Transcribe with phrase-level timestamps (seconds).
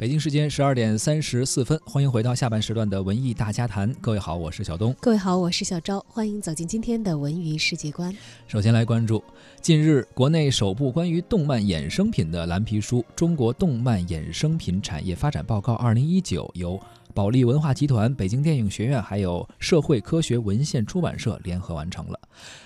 [0.00, 3.92] 北京时间十二点三十四分，欢迎回到下半时段的文艺大家谈。
[4.00, 4.96] 各位好，我是小东。
[4.98, 6.02] 各位好，我是小昭。
[6.08, 8.10] 欢迎走进今天的文娱世界观。
[8.48, 9.22] 首先来关注，
[9.60, 16.80] 近日国内首部关于动漫衍生品的蓝皮书《中国动漫衍生品产业发展报告（二零一九）》由。
[17.12, 22.18] 保利文化集团、北京电影学院还有社会科学文献出版社联合完成了。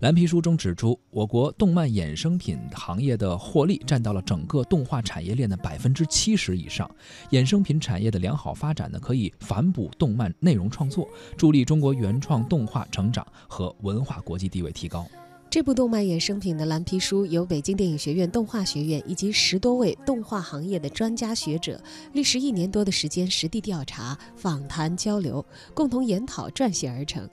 [0.00, 6.88] 蓝皮书中指出，我国动漫衍生品行业的获利占到了整个动画产业链的百分之七十以上。
[7.30, 15.06] 衍生品产业的良好发展呢，可以反哺动漫内容创作，助力中国原创动画成长和文化国际地位提高。
[15.50, 21.80] 这部动漫衍生品的蓝皮书由北京电影学院动画学院以及十多位动画行业的专家学者，
[22.12, 27.26] 历时一年多的时间实地调查、访谈、交流，共同研讨撰写而成。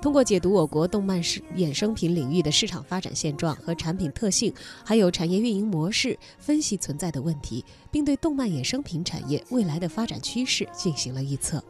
[0.00, 4.52] 通过解读我国动漫市衍生品领域的市场发展现状和产品特性，
[4.84, 11.62] 还有产业运营模式，分析存在的问题，并对动漫衍生品产业未来的发展趋势进行了预测。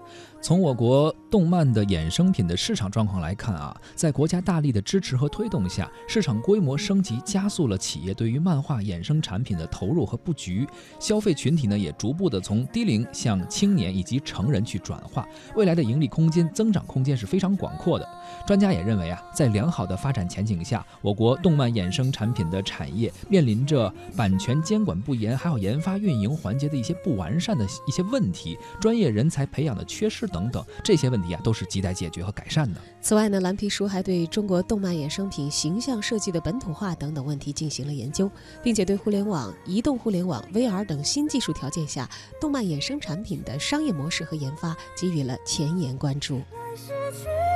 [0.43, 10.67] 从我国动漫的衍生品的市场状况来看啊，在国家大力的支持和推动下，市场规模升级加速了企业对于漫画衍生产品的投入和布局，
[10.99, 18.00] 消费群体呢也逐步的从低龄向青年以及成人去转化，未来的盈利空间、增长空间是非常广阔的。
[18.47, 30.31] 专家也认为啊，在良好的发展前景下，我国动漫衍生产品的产业面临着版权监管不严，还有研发运营环节的一些不完善的一些问题，专业人才培养的缺失。
[30.31, 32.81] 等等这些问题啊，都是亟待解决和改善的。
[33.01, 38.31] 此外呢，蓝皮书还对中国动漫衍生品形象设计的本土化等等问题进行了研究，
[38.63, 42.09] 并且对互联网、移动互联网、VR 等新技术条件下
[42.41, 46.41] 动漫衍生产品的商业模式和研发给予了前沿关注。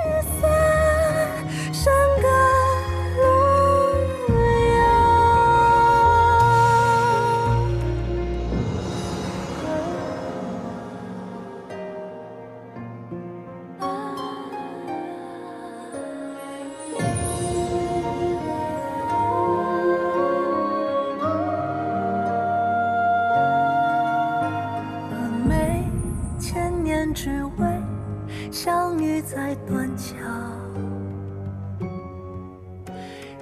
[0.05, 1.91] 只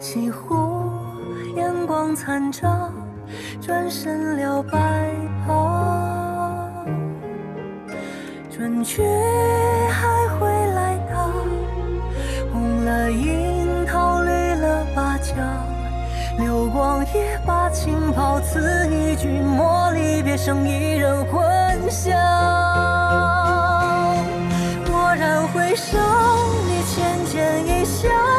[0.03, 0.91] 西湖
[1.57, 2.91] 阳光残照，
[3.61, 5.09] 转身了白
[5.47, 6.75] 袍。
[8.51, 9.01] 春去
[9.89, 11.31] 还会来到，
[12.53, 15.37] 红了樱桃，绿了芭蕉，
[16.37, 21.25] 流光一把清泡，此一君莫离，别剩一人。
[21.27, 21.41] 混
[21.89, 22.13] 香
[24.91, 25.97] 蓦然回首，
[26.67, 28.32] 你浅浅一笑。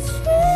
[0.00, 0.53] 失去